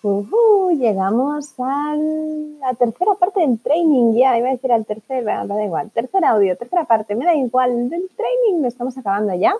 Llegamos 0.00 1.54
a 1.58 1.96
la 1.96 2.74
tercera 2.74 3.14
parte 3.14 3.40
del 3.40 3.58
training 3.58 4.14
ya, 4.14 4.38
iba 4.38 4.48
a 4.48 4.52
decir 4.52 4.70
al 4.70 4.86
tercer, 4.86 5.24
me 5.24 5.32
da 5.32 5.64
igual, 5.64 5.90
tercer 5.90 6.24
audio, 6.24 6.56
tercera 6.56 6.84
parte, 6.84 7.16
me 7.16 7.24
da 7.24 7.34
igual, 7.34 7.90
del 7.90 8.08
training 8.16 8.62
lo 8.62 8.68
estamos 8.68 8.96
acabando 8.96 9.34
ya. 9.34 9.54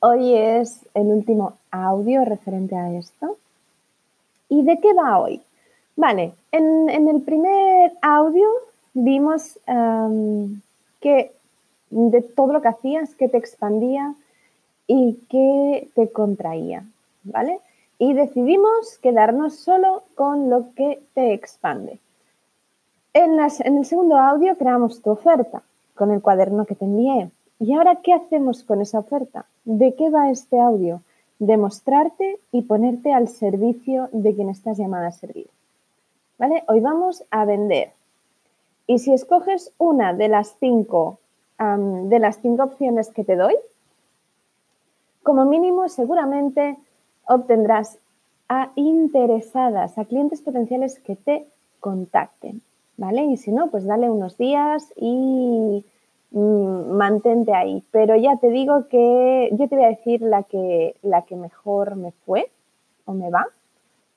Hoy 0.00 0.34
es 0.34 0.80
el 0.94 1.06
último 1.06 1.54
audio 1.70 2.24
referente 2.24 2.74
a 2.74 2.92
esto. 2.92 3.36
¿Y 4.48 4.62
de 4.64 4.80
qué 4.80 4.92
va 4.92 5.20
hoy? 5.20 5.40
Vale, 5.94 6.32
en, 6.50 7.08
el 7.08 7.22
primer 7.22 7.92
audio 8.02 8.48
vimos 8.92 9.58
em, 9.66 10.60
que 11.00 11.30
de 11.90 12.22
todo 12.22 12.52
lo 12.52 12.60
que 12.62 12.68
hacías, 12.68 13.14
que 13.14 13.28
te 13.28 13.38
expandía 13.38 14.14
y 14.88 15.14
que 15.28 15.88
te 15.94 16.10
contraía, 16.10 16.84
¿vale? 17.22 17.60
Y 17.98 18.12
decidimos 18.12 18.98
quedarnos 18.98 19.56
solo 19.56 20.04
con 20.14 20.50
lo 20.50 20.72
que 20.74 21.02
te 21.14 21.32
expande. 21.32 21.98
En, 23.12 23.40
el 23.40 23.84
segundo 23.84 24.16
audio 24.16 24.56
creamos 24.56 25.02
tu 25.02 25.10
oferta 25.10 25.62
con 25.94 26.12
el 26.12 26.22
cuaderno 26.22 26.64
que 26.64 26.76
te 26.76 26.84
envié. 26.84 27.30
¿Y 27.58 27.74
ahora 27.74 27.96
qué 27.96 28.12
hacemos 28.12 28.62
con 28.62 28.80
esa 28.80 29.00
oferta? 29.00 29.46
¿De 29.64 29.94
qué 29.94 30.10
va 30.10 30.30
este 30.30 30.60
audio? 30.60 31.02
Demostrarte 31.40 32.38
y 32.52 32.62
ponerte 32.62 33.12
al 33.12 33.26
servicio 33.26 34.08
de 34.12 34.34
quien 34.34 34.48
estás 34.48 34.78
llamada 34.78 35.08
a 35.08 35.12
servir. 35.12 35.48
¿Vale? 36.38 36.62
Hoy 36.68 36.80
vamos 36.80 37.24
a 37.30 37.44
vender. 37.44 37.90
Y 38.86 39.00
si 39.00 39.12
escoges 39.12 39.72
una 39.78 40.14
de 40.14 40.28
las 40.28 40.54
cinco, 40.60 41.18
de 41.58 42.18
las 42.20 42.40
cinco 42.40 42.62
opciones 42.62 43.10
que 43.10 43.24
te 43.24 43.34
doy, 43.34 43.56
como 45.24 45.44
mínimo 45.44 45.88
seguramente 45.88 46.76
obtendrás 47.28 47.98
a 48.48 48.70
interesadas, 48.74 49.98
a 49.98 50.04
clientes 50.06 50.40
potenciales 50.40 50.98
que 51.00 51.16
te 51.16 51.46
contacten, 51.80 52.62
¿vale? 52.96 53.24
Y 53.24 53.36
si 53.36 53.52
no, 53.52 53.68
pues 53.68 53.84
dale 53.84 54.10
unos 54.10 54.38
días 54.38 54.92
y 54.96 55.84
mm, 56.30 56.90
mantente 56.92 57.54
ahí. 57.54 57.84
Pero 57.90 58.16
ya 58.16 58.36
te 58.36 58.50
digo 58.50 58.88
que 58.88 59.50
yo 59.52 59.68
te 59.68 59.76
voy 59.76 59.84
a 59.84 59.88
decir 59.88 60.22
la 60.22 60.42
que, 60.42 60.96
la 61.02 61.22
que 61.22 61.36
mejor 61.36 61.96
me 61.96 62.12
fue 62.12 62.50
o 63.04 63.12
me 63.12 63.30
va 63.30 63.46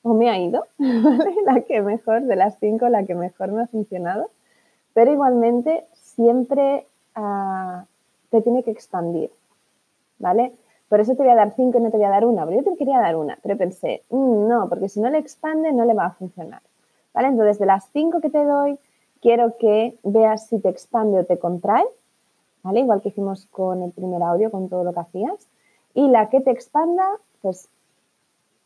o 0.02 0.14
me 0.14 0.30
ha 0.30 0.38
ido, 0.38 0.66
¿vale? 0.78 1.34
La 1.44 1.60
que 1.60 1.80
mejor, 1.82 2.22
de 2.22 2.36
las 2.36 2.58
cinco, 2.58 2.88
la 2.88 3.04
que 3.04 3.14
mejor 3.14 3.52
me 3.52 3.62
ha 3.62 3.66
funcionado. 3.66 4.30
Pero 4.94 5.12
igualmente 5.12 5.84
siempre 5.92 6.86
ah, 7.14 7.84
te 8.30 8.40
tiene 8.42 8.62
que 8.62 8.70
expandir, 8.70 9.30
¿vale? 10.18 10.52
Por 10.92 11.00
eso 11.00 11.14
te 11.14 11.22
voy 11.22 11.32
a 11.32 11.36
dar 11.36 11.54
cinco 11.56 11.78
y 11.78 11.80
no 11.80 11.90
te 11.90 11.96
voy 11.96 12.04
a 12.04 12.10
dar 12.10 12.26
una. 12.26 12.44
Pero 12.44 12.60
yo 12.60 12.70
te 12.70 12.76
quería 12.76 13.00
dar 13.00 13.16
una, 13.16 13.38
pero 13.42 13.56
pensé, 13.56 14.02
mm, 14.10 14.46
no, 14.46 14.68
porque 14.68 14.90
si 14.90 15.00
no 15.00 15.08
le 15.08 15.16
expande 15.16 15.72
no 15.72 15.86
le 15.86 15.94
va 15.94 16.04
a 16.04 16.10
funcionar. 16.10 16.60
¿Vale? 17.14 17.28
Entonces, 17.28 17.58
de 17.58 17.64
las 17.64 17.88
cinco 17.94 18.20
que 18.20 18.28
te 18.28 18.44
doy, 18.44 18.78
quiero 19.22 19.56
que 19.56 19.96
veas 20.02 20.48
si 20.48 20.58
te 20.58 20.68
expande 20.68 21.20
o 21.20 21.24
te 21.24 21.38
contrae. 21.38 21.86
¿Vale? 22.62 22.80
Igual 22.80 23.00
que 23.00 23.08
hicimos 23.08 23.46
con 23.46 23.82
el 23.82 23.92
primer 23.92 24.22
audio, 24.22 24.50
con 24.50 24.68
todo 24.68 24.84
lo 24.84 24.92
que 24.92 25.00
hacías. 25.00 25.48
Y 25.94 26.08
la 26.08 26.28
que 26.28 26.42
te 26.42 26.50
expanda, 26.50 27.08
pues 27.40 27.70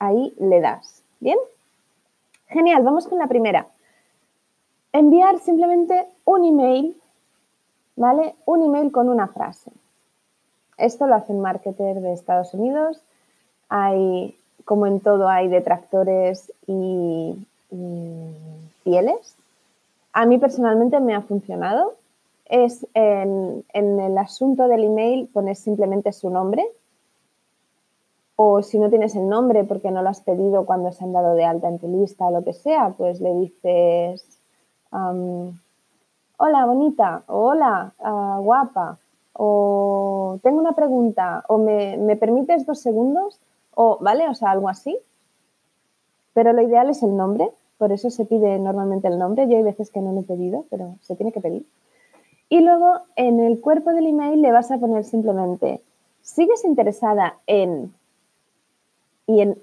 ahí 0.01 0.35
le 0.41 0.61
das. 0.61 1.05
¿Bien? 1.21 1.39
Genial, 2.49 2.83
vamos 2.83 3.07
con 3.07 3.21
la 3.21 3.29
primera. 3.29 3.69
Enviar 4.91 5.39
simplemente 5.39 6.09
un 6.25 6.45
email, 6.45 7.01
¿vale? 7.95 8.35
Un 8.47 8.65
email 8.65 8.91
con 8.91 9.09
una 9.09 9.29
frase. 9.29 9.71
Esto 10.79 11.07
lo 11.07 11.15
hacen 11.15 11.41
marketers 11.41 12.03
de 12.03 12.13
Estados 12.13 12.53
Unidos. 12.53 13.01
Hay, 13.69 14.37
como 14.65 14.87
en 14.87 15.01
todo, 15.01 15.29
hay 15.29 15.49
detractores 15.49 16.53
y, 16.67 17.35
fieles. 18.85 19.37
A 20.13 20.27
mí 20.27 20.39
personalmente 20.39 21.01
me 21.01 21.15
ha 21.15 21.23
funcionado. 21.23 21.95
Es 22.45 22.87
en, 22.95 23.65
el 23.73 24.19
asunto 24.19 24.69
del 24.69 24.85
email 24.85 25.29
pones 25.33 25.59
simplemente 25.59 26.13
su 26.13 26.31
nombre. 26.31 26.65
O 28.37 28.63
si 28.63 28.79
no 28.79 28.91
tienes 28.91 29.17
el 29.17 29.29
nombre 29.29 29.65
porque 29.65 29.91
no 29.91 30.03
lo 30.03 30.11
has 30.11 30.21
pedido 30.21 30.67
cuando 30.67 30.93
se 30.93 31.05
han 31.05 31.13
dado 31.13 31.35
de 31.35 31.45
alta 31.45 31.69
en 31.69 31.79
tu 31.79 31.89
lista 31.89 32.27
o 32.27 32.31
lo 32.31 32.45
que 32.45 32.53
sea, 32.53 32.91
pues 32.97 33.21
le 33.21 33.35
dices, 33.35 34.39
hola 34.91 36.67
bonita, 36.67 37.23
hola 37.27 37.95
ah, 37.99 38.39
guapa, 38.43 38.99
o 39.39 40.39
tengo 40.43 40.59
una 40.59 40.73
pregunta, 40.73 41.45
o 41.49 41.59
me, 41.59 42.17
permites 42.17 42.67
dos 42.67 42.81
segundos, 42.81 43.39
o, 43.75 43.99
¿vale? 44.01 44.29
O 44.29 44.35
sea, 44.35 44.51
algo 44.51 44.69
así. 44.69 44.99
Pero 46.33 46.53
lo 46.53 46.63
ideal 46.63 46.91
es 46.91 47.03
el 47.03 47.17
nombre, 47.17 47.51
por 47.79 47.93
eso 47.93 48.11
se 48.11 48.25
pide 48.25 48.59
normalmente 48.59 49.09
el 49.09 49.19
nombre. 49.19 49.49
Yo 49.49 49.57
hay 49.57 49.63
veces 49.63 49.91
que 49.91 50.01
no 50.01 50.13
lo 50.13 50.21
he 50.21 50.25
pedido, 50.25 50.65
pero 50.71 50.97
se 51.03 51.17
tiene 51.17 51.33
que 51.33 51.41
pedir. 51.41 51.67
Y 52.49 52.61
luego 52.61 53.01
en 53.17 53.41
el 53.41 53.61
cuerpo 53.61 53.91
del 53.93 54.07
email 54.07 54.41
le 54.41 54.53
vas 54.53 54.71
a 54.71 54.79
poner 54.79 55.05
simplemente, 55.05 55.81
¿sigues 56.23 56.65
interesada 56.65 57.37
en... 57.47 57.93
y 59.27 59.41
en 59.41 59.59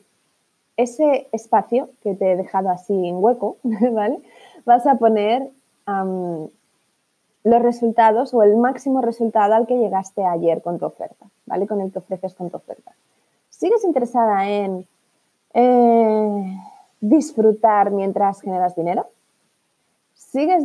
ese 0.75 1.27
espacio 1.31 1.89
que 2.01 2.15
te 2.15 2.31
he 2.31 2.35
dejado 2.35 2.69
así 2.69 3.07
en 3.07 3.23
hueco, 3.23 3.57
¿vale? 3.63 4.19
Vas 4.65 4.85
a 4.87 4.95
poner 4.95 5.49
los 7.43 7.61
resultados 7.61 8.33
o 8.33 8.43
el 8.43 8.57
máximo 8.57 9.01
resultado 9.01 9.53
al 9.53 9.67
que 9.67 9.77
llegaste 9.77 10.23
ayer 10.25 10.61
con 10.61 10.79
tu 10.79 10.85
oferta, 10.85 11.25
¿vale? 11.45 11.67
Con 11.67 11.81
el 11.81 11.91
que 11.91 11.99
ofreces 11.99 12.33
con 12.33 12.49
tu 12.49 12.57
oferta. 12.57 12.93
¿Sigues 13.49 13.83
interesada 13.83 14.49
en 14.49 14.87
eh, 15.53 16.57
disfrutar 17.01 17.91
mientras 17.91 18.41
generas 18.41 18.75
dinero? 18.75 19.07
¿Sigues, 20.13 20.63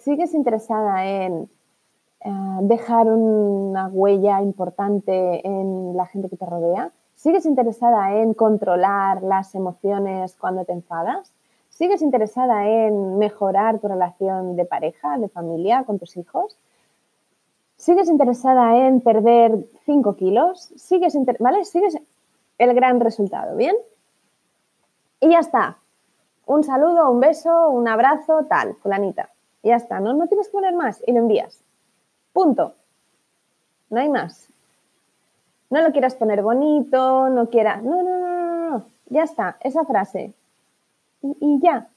¿sigues 0.00 0.34
interesada 0.34 1.06
en 1.06 1.48
eh, 2.24 2.30
dejar 2.62 3.06
una 3.06 3.88
huella 3.88 4.42
importante 4.42 5.46
en 5.46 5.96
la 5.96 6.06
gente 6.06 6.28
que 6.28 6.36
te 6.36 6.46
rodea? 6.46 6.90
¿Sigues 7.14 7.46
interesada 7.46 8.14
en 8.16 8.34
controlar 8.34 9.22
las 9.22 9.54
emociones 9.54 10.36
cuando 10.36 10.64
te 10.64 10.72
enfadas? 10.72 11.32
¿Sigues 11.74 12.02
interesada 12.02 12.68
en 12.68 13.18
mejorar 13.18 13.80
tu 13.80 13.88
relación 13.88 14.54
de 14.54 14.64
pareja, 14.64 15.18
de 15.18 15.28
familia, 15.28 15.82
con 15.82 15.98
tus 15.98 16.16
hijos? 16.16 16.56
¿Sigues 17.76 18.08
interesada 18.08 18.86
en 18.86 19.00
perder 19.00 19.58
5 19.84 20.14
kilos? 20.14 20.72
¿Sigues, 20.76 21.18
¿vale? 21.40 21.64
¿Sigues 21.64 21.98
el 22.58 22.74
gran 22.74 23.00
resultado? 23.00 23.56
¿Bien? 23.56 23.74
Y 25.18 25.30
ya 25.30 25.40
está. 25.40 25.78
Un 26.46 26.62
saludo, 26.62 27.10
un 27.10 27.18
beso, 27.18 27.70
un 27.70 27.88
abrazo, 27.88 28.46
tal, 28.48 28.76
fulanita. 28.76 29.30
Y 29.64 29.70
ya 29.70 29.76
está. 29.76 29.98
No, 29.98 30.12
no 30.12 30.28
tienes 30.28 30.46
que 30.46 30.52
poner 30.52 30.74
más 30.74 31.02
y 31.04 31.10
lo 31.10 31.18
envías. 31.18 31.58
Punto. 32.32 32.74
No 33.90 33.98
hay 33.98 34.08
más. 34.08 34.48
No 35.70 35.82
lo 35.82 35.90
quieras 35.90 36.14
poner 36.14 36.40
bonito, 36.40 37.28
no 37.30 37.50
quieras. 37.50 37.82
No, 37.82 38.00
no, 38.00 38.20
no, 38.20 38.30
no, 38.30 38.70
no. 38.70 38.84
Ya 39.06 39.24
está. 39.24 39.56
Esa 39.58 39.84
frase 39.84 40.34
y, 41.40 41.60
ya. 41.60 41.88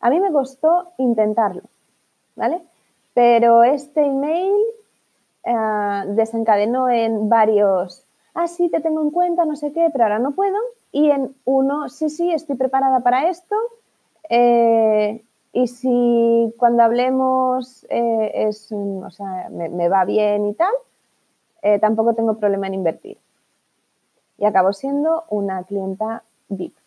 A 0.00 0.10
mí 0.10 0.20
me 0.20 0.32
costó 0.32 0.92
intentarlo, 0.98 1.62
¿vale? 2.36 2.62
Pero 3.14 3.64
este 3.64 4.04
email 4.04 4.54
eh, 5.44 6.04
desencadenó 6.08 6.88
en 6.88 7.28
varios, 7.28 8.04
ah, 8.34 8.46
sí, 8.46 8.68
te 8.68 8.80
tengo 8.80 9.02
en 9.02 9.10
cuenta, 9.10 9.44
no 9.44 9.56
sé 9.56 9.72
qué, 9.72 9.88
pero 9.92 10.04
ahora 10.04 10.18
no 10.18 10.32
puedo. 10.32 10.56
Y 10.92 11.10
en 11.10 11.34
uno, 11.44 11.88
sí, 11.88 12.10
sí, 12.10 12.30
estoy 12.32 12.56
preparada 12.56 13.00
para 13.00 13.28
esto. 13.28 13.56
Eh, 14.28 15.24
y 15.52 15.66
si 15.66 16.54
cuando 16.58 16.82
hablemos 16.82 17.84
eh, 17.90 18.30
es, 18.34 18.70
o 18.72 19.10
sea, 19.10 19.48
me, 19.50 19.88
va 19.88 20.04
bien 20.04 20.46
y 20.46 20.54
tal, 20.54 20.72
tampoco 21.80 22.14
tengo 22.14 22.34
problema 22.38 22.68
en 22.68 22.74
invertir. 22.74 23.18
Y 24.38 24.44
acabo 24.46 24.72
siendo 24.72 25.24
una 25.28 25.64
clienta 25.64 26.22
VIP. 26.48 26.79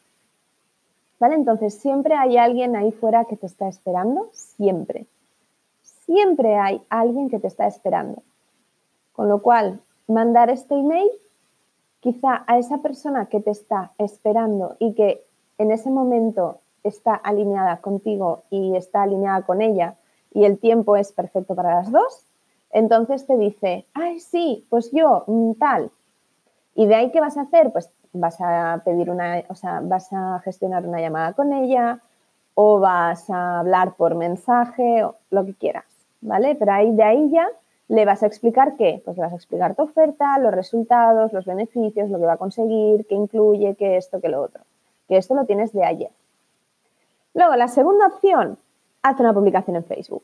Entonces, 1.31 1.75
siempre 1.75 2.16
hay 2.16 2.38
alguien 2.38 2.75
ahí 2.75 2.92
fuera 2.92 3.25
que 3.25 3.38
te 3.38 3.46
está 3.46 3.68
esperando, 3.68 4.30
siempre. 4.34 5.06
Siempre 5.81 6.56
hay 6.58 6.81
alguien 6.90 7.30
que 7.30 7.40
te 7.40 7.48
está 7.48 7.68
esperando. 7.68 8.22
Con 9.14 9.30
lo 9.30 9.42
cual, 9.42 9.80
mandar 10.08 10.50
este 10.50 10.75
email 10.75 11.10
quizá 12.00 12.44
a 12.48 12.58
esa 12.58 12.80
persona 12.80 13.28
que 13.28 13.40
te 13.40 13.52
está 13.52 13.94
esperando 13.98 14.75
y 14.80 14.94
que 14.94 15.25
en 15.58 15.72
ese 15.72 15.90
momento 15.90 16.60
está 16.84 17.14
alineada 17.14 17.78
contigo 17.80 18.44
y 18.50 18.75
está 18.75 19.04
alineada 19.04 19.44
con 19.44 19.62
ella 19.62 19.96
y 20.34 20.44
el 20.44 20.60
tiempo 20.60 20.98
es 20.98 21.12
perfecto 21.12 21.56
para 21.56 21.75
las 21.75 21.92
dos, 21.92 22.25
entonces 22.72 23.25
te 23.25 23.38
dice, 23.38 23.86
ay, 23.94 24.20
sí, 24.20 24.66
pues 24.70 24.92
yo, 24.92 25.24
mm, 25.28 25.54
tal. 25.54 25.92
¿Y 26.75 26.88
de 26.88 26.96
ahí 26.96 27.12
qué 27.12 27.22
vas 27.22 27.38
a 27.38 27.42
hacer? 27.42 27.72
Pues 27.72 27.90
vas 28.13 28.39
a 28.39 28.81
pedir 28.86 29.10
una, 29.10 29.44
o 29.50 29.56
sea, 29.56 29.81
vas 29.83 30.12
a 30.13 30.39
gestionar 30.44 30.86
una 30.86 31.01
llamada 31.01 31.33
con 31.33 31.51
ella 31.51 32.00
o 32.56 32.80
vas 32.80 33.30
a 33.30 33.60
hablar 33.60 33.95
por 33.95 34.15
mensaje, 34.15 35.04
o 35.04 35.15
lo 35.31 35.45
que 35.45 35.56
quieras, 35.56 35.86
¿vale? 36.21 36.56
Pero 36.56 36.71
ahí 36.71 36.95
de 36.95 37.04
ahí 37.04 37.30
ya 37.31 37.48
le 37.88 38.06
vas 38.06 38.24
a 38.24 38.27
explicar 38.27 38.75
qué, 38.77 39.01
pues 39.04 39.18
le 39.18 39.24
vas 39.24 39.33
a 39.33 39.36
explicar 39.36 39.75
tu 39.75 39.83
oferta, 39.83 40.38
los 40.39 40.54
resultados, 40.54 41.33
los 41.33 41.45
beneficios, 41.45 42.10
lo 42.10 42.19
que 42.19 42.25
va 42.25 42.33
a 42.33 42.38
conseguir, 42.38 43.06
qué 43.07 43.15
incluye, 43.15 43.75
qué 43.75 43.98
esto, 43.98 44.21
qué 44.21 44.30
lo 44.30 44.42
otro. 44.42 44.62
que 45.07 45.18
esto 45.18 45.36
lo 45.36 45.45
tienes 45.45 45.74
de 45.74 45.83
ayer. 45.83 46.12
Luego, 47.33 47.56
la 47.56 47.68
segunda 47.68 48.07
opción, 48.07 48.57
haz 49.01 49.19
una 49.19 49.33
publicación 49.33 49.75
en 49.75 49.83
Facebook. 49.83 50.24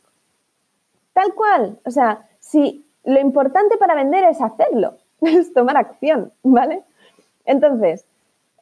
Tal 1.14 1.34
cual. 1.34 1.80
O 1.86 1.92
sea, 1.92 2.28
si 2.40 2.86
lo 3.04 3.20
importante 3.20 3.78
para 3.78 3.96
vender 3.96 4.24
es 4.26 4.42
hacerlo, 4.42 4.94
es 5.22 5.54
tomar 5.54 5.78
acción, 5.78 6.32
¿vale? 6.44 6.84
Entonces, 7.50 8.06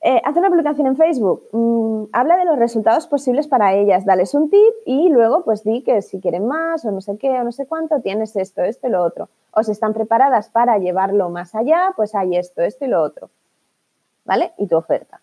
eh, 0.02 0.22
haz 0.24 0.38
una 0.38 0.50
publicación 0.50 0.88
en 0.88 0.96
Facebook, 0.96 1.44
mm, 1.52 2.06
habla 2.14 2.38
de 2.38 2.46
los 2.46 2.58
resultados 2.58 3.06
posibles 3.06 3.46
para 3.46 3.74
ellas, 3.74 4.06
dales 4.06 4.34
un 4.34 4.50
tip 4.50 4.74
y 4.86 5.10
luego 5.10 5.44
pues 5.44 5.66
di 5.66 5.84
que 5.84 6.02
si 6.02 6.22
quieren 6.22 6.48
más 6.48 6.86
o 6.86 6.92
no 6.92 7.02
sé 7.02 7.18
qué 7.18 7.32
o 7.32 7.44
no 7.44 7.52
sé 7.52 7.66
cuánto, 7.66 8.00
tienes 8.00 8.38
esto, 8.38 8.62
esto 8.62 8.88
y 8.88 8.92
lo 8.92 9.04
otro. 9.04 9.28
O 9.52 9.62
si 9.62 9.74
están 9.74 9.94
preparadas 9.94 10.48
para 10.48 10.78
llevarlo 10.78 11.30
más 11.30 11.54
allá, 11.54 11.92
pues 11.98 12.16
hay 12.16 12.38
esto, 12.38 12.62
esto 12.62 12.86
y 12.86 12.88
lo 12.88 13.02
otro. 13.04 13.30
¿Vale? 14.24 14.54
Y 14.58 14.68
tu 14.68 14.78
oferta. 14.78 15.20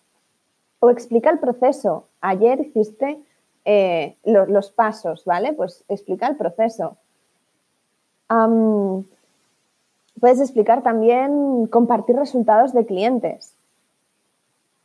O 0.79 0.91
explica 0.91 1.31
el 1.31 1.39
proceso. 1.39 2.05
Ayer 2.21 2.59
hiciste 2.59 3.19
eh, 3.65 4.15
los, 4.25 4.69
pasos, 4.69 5.25
¿vale? 5.25 5.53
Pues 5.53 5.83
explica 5.87 6.27
el 6.27 6.35
proceso. 6.35 6.97
Puedes 10.25 10.41
explicar 10.41 10.81
también 10.81 11.67
compartir 11.67 12.15
resultados 12.15 12.73
de 12.73 12.83
clientes 12.87 13.53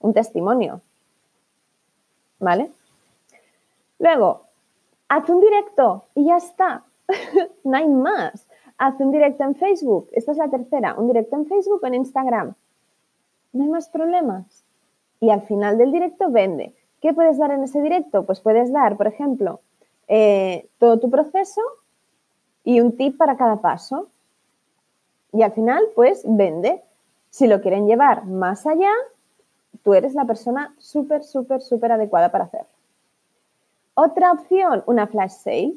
un 0.01 0.13
testimonio. 0.13 0.83
¿Vale? 2.39 2.71
Luego, 3.99 4.43
haz 5.09 5.27
un 5.31 5.41
directo 5.41 6.05
y 6.15 6.27
ya 6.27 6.37
está. 6.37 6.85
no 7.65 7.75
hay 7.75 7.89
más. 7.89 8.47
Haz 8.77 9.01
un 9.01 9.13
directo 9.13 9.45
en 9.45 9.55
Facebook. 9.55 10.11
Esta 10.13 10.33
es 10.33 10.37
la 10.37 10.51
tercera. 10.51 10.95
Un 10.99 11.07
directo 11.07 11.37
en 11.37 11.47
Facebook 11.47 11.81
o 11.83 11.87
en 11.87 11.95
Instagram. 11.95 12.55
No 13.55 13.65
hay 13.65 13.71
más 13.71 13.89
problemas. 13.89 14.45
Y 15.21 15.31
al 15.31 15.41
final 15.41 15.79
del 15.79 15.91
directo 15.91 16.31
vende. 16.31 16.75
¿Qué 17.01 17.15
puedes 17.15 17.39
dar 17.39 17.51
en 17.53 17.65
ese 17.65 17.81
directo? 17.81 18.27
Pues 18.27 18.41
puedes 18.41 18.71
dar, 18.75 18.99
por 18.99 19.07
ejemplo, 19.07 19.61
eh, 20.07 20.69
todo 20.79 21.01
tu 21.01 21.09
proceso 21.09 21.63
y 22.63 22.83
un 22.83 22.95
tip 22.99 23.17
para 23.17 23.39
cada 23.39 23.63
paso. 23.63 24.09
Y 25.33 25.43
al 25.43 25.53
final, 25.53 25.83
pues 25.95 26.23
vende. 26.25 26.83
Si 27.31 27.47
lo 27.47 27.61
quieren 27.61 27.87
llevar 27.87 28.27
más 28.27 28.67
allá, 28.67 28.91
tú 29.83 29.95
eres 29.95 30.15
la 30.15 30.25
persona 30.25 30.75
súper, 30.79 31.23
súper, 31.23 31.63
súper 31.63 31.93
adecuada 31.93 32.31
para 32.31 32.45
hacerlo. 32.45 32.69
Otra 33.95 34.33
opción, 34.33 34.83
una 34.87 35.07
flash 35.07 35.31
sale, 35.31 35.75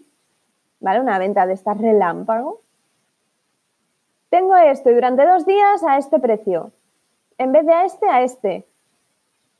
¿vale? 0.79 0.99
Una 0.99 1.19
venta 1.19 1.45
de 1.45 1.53
estas 1.53 1.77
relámpago. 1.77 2.61
Tengo 4.29 4.55
esto 4.55 4.89
y 4.89 4.93
durante 4.95 5.25
dos 5.25 5.45
días 5.45 5.83
a 5.83 5.97
este 5.97 6.19
precio. 6.19 6.71
En 7.37 7.51
vez 7.51 7.65
de 7.65 7.73
a 7.73 7.85
este, 7.85 8.09
a 8.09 8.23
este. 8.23 8.65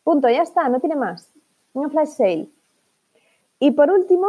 Punto, 0.03 0.29
ya 0.29 0.41
está, 0.41 0.67
no 0.69 0.79
tiene 0.79 0.95
más. 0.95 1.31
Una 1.73 1.89
flash 1.89 2.09
sale. 2.09 2.49
Y 3.59 3.71
por 3.71 3.91
último, 3.91 4.27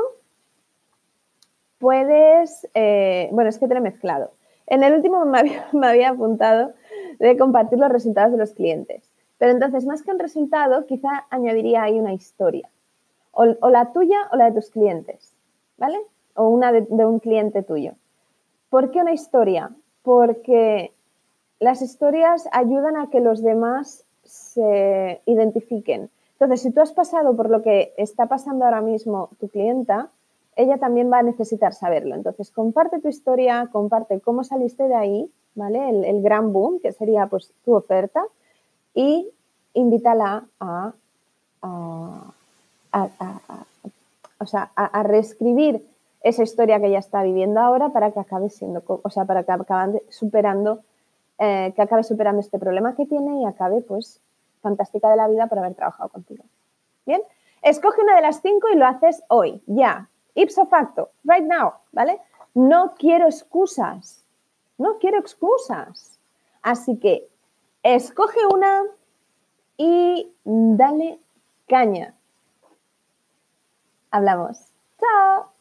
puedes, 1.79 2.69
eh, 2.75 3.29
bueno, 3.33 3.51
es 3.51 3.59
que 3.59 3.67
te 3.67 3.75
lo 3.75 3.81
he 3.81 3.83
mezclado. 3.83 4.31
En 4.67 4.83
el 4.83 4.95
último 4.95 5.25
me 5.73 5.87
había 5.87 6.11
apuntado 6.11 6.73
de 7.19 7.37
compartir 7.37 7.79
los 7.79 7.91
resultados 7.91 8.33
de 8.33 8.39
los 8.39 8.55
clientes. 8.55 9.11
Pero 9.39 9.53
entonces, 9.53 9.85
más 9.87 10.03
que 10.03 10.11
un 10.11 10.19
resultado, 10.19 10.87
quizá 10.87 11.27
añadiría 11.31 11.83
ahí 11.83 11.99
una 11.99 12.13
historia. 12.13 12.71
O, 13.33 13.69
la 13.69 13.93
tuya 13.93 14.17
o 14.33 14.37
la 14.37 14.47
de 14.47 14.53
tus 14.53 14.71
clientes, 14.71 15.35
¿vale? 15.77 15.99
O 16.35 16.49
una 16.49 16.71
de, 16.71 16.87
un 17.05 17.19
cliente 17.19 17.63
tuyo. 17.63 17.95
¿Por 18.71 18.93
qué 18.93 19.01
una 19.01 19.13
historia? 19.13 19.71
Porque 20.03 20.93
las 21.59 21.83
historias 21.83 22.49
ayudan 22.53 22.97
a 22.97 23.11
que 23.11 23.21
los 23.21 23.43
demás 23.43 24.05
se 24.23 25.21
identifiquen. 25.27 26.11
Entonces, 26.35 26.63
si 26.63 26.71
tú 26.71 26.81
has 26.81 26.93
pasado 26.93 27.35
por 27.35 27.51
lo 27.51 27.63
que 27.63 27.93
está 27.97 28.27
pasando 28.27 28.65
ahora 28.65 28.81
mismo 28.81 29.31
tu 29.41 29.49
clienta, 29.49 30.11
ella 30.57 30.79
también 30.79 31.13
va 31.13 31.19
a 31.19 31.23
necesitar 31.23 31.75
saberlo. 31.75 32.15
Entonces, 32.15 32.51
comparte 32.51 33.01
tu 33.01 33.09
historia, 33.09 33.69
comparte 33.73 34.21
cómo 34.21 34.45
saliste 34.45 34.89
de 34.89 34.95
ahí, 34.95 35.31
¿vale? 35.55 35.89
El, 35.89 36.05
el 36.05 36.23
gran 36.23 36.53
boom, 36.53 36.81
que 36.81 36.93
sería 36.93 37.27
pues 37.27 37.53
tu 37.65 37.75
oferta, 37.75 38.25
y 38.95 39.29
invítala 39.75 40.45
a, 40.61 40.93
a, 42.93 43.13
reescribir 45.03 45.87
esa 46.23 46.43
historia 46.43 46.81
que 46.81 46.87
ella 46.87 47.01
está 47.01 47.23
viviendo 47.23 47.61
ahora 47.61 47.91
para 47.91 48.13
que 48.13 48.21
acabe 48.21 48.49
siendo, 48.49 48.83
o 48.87 49.11
sea, 49.11 49.25
para 49.25 49.43
que 49.43 49.53
acabe 49.53 50.03
superando, 50.09 50.81
eh, 51.39 51.73
que 51.75 51.83
acabe 51.83 52.05
superando 52.05 52.41
este 52.41 52.59
problema 52.59 52.95
que 52.95 53.05
tiene 53.05 53.43
y 53.43 53.45
acabe, 53.45 53.83
pues, 53.83 54.21
fantástica 54.63 55.11
de 55.11 55.17
la 55.17 55.29
vida 55.29 55.49
por 55.49 55.59
haber 55.59 55.75
trabajado 55.75 56.09
contigo. 56.09 56.45
Bien, 57.05 57.21
escoge 57.63 58.03
una 58.03 58.17
de 58.17 58.23
las 58.23 58.41
cinco 58.41 58.69
y 58.73 58.77
lo 58.77 58.87
haces 58.87 59.23
hoy, 59.29 59.61
ya, 59.67 60.09
ipso 60.35 60.67
facto, 60.67 61.11
right 61.25 61.45
now, 61.45 61.75
¿vale? 61.93 62.21
No 62.55 62.95
quiero 62.97 63.27
excusas, 63.27 64.25
no 64.79 64.99
quiero 64.99 65.19
excusas. 65.19 66.19
Así 66.63 66.99
que 66.99 67.29
Escoge 67.85 68.41
una 68.51 68.83
y 69.77 70.35
dale 70.43 71.21
caña. 71.69 72.15
Hablamos. 74.11 74.73
Chao. 74.99 75.54